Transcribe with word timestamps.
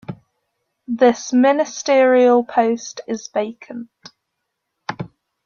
This 0.87 1.31
ministerial 1.31 2.43
post 2.43 3.01
is 3.07 3.27
vacant. 3.27 3.91